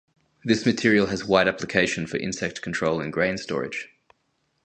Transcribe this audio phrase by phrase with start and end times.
[0.43, 3.89] This material has wide application for insect control in grain storage.